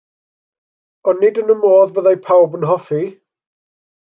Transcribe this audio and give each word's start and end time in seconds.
Ond 1.11 1.21
nid 1.25 1.37
yn 1.43 1.53
y 1.55 1.57
modd 1.65 1.93
fyddai 1.99 2.15
pawb 2.31 2.59
yn 2.61 2.67
hoffi. 2.71 3.03